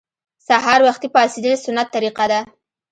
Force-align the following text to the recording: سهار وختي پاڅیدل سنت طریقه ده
سهار 0.47 0.79
وختي 0.87 1.07
پاڅیدل 1.15 1.53
سنت 1.65 1.87
طریقه 1.95 2.25
ده 2.31 2.39